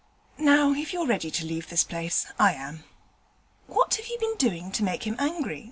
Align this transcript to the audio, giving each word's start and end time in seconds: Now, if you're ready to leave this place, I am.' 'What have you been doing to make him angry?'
Now, 0.39 0.73
if 0.73 0.93
you're 0.93 1.05
ready 1.05 1.29
to 1.29 1.45
leave 1.45 1.69
this 1.69 1.83
place, 1.83 2.25
I 2.39 2.53
am.' 2.55 2.85
'What 3.67 3.93
have 3.93 4.07
you 4.07 4.17
been 4.17 4.35
doing 4.37 4.71
to 4.71 4.83
make 4.83 5.03
him 5.03 5.15
angry?' 5.19 5.59